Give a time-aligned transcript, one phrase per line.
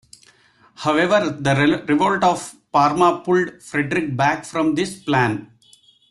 [0.77, 5.51] However, the revolt of Parma pulled Frederick back from this plan.